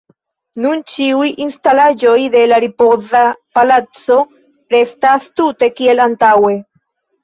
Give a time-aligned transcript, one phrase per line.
[0.63, 3.23] Nun ĉiuj instalaĵoj de la Ripoza
[3.61, 4.21] Palaco
[4.77, 6.61] restas tute kiel antaŭe.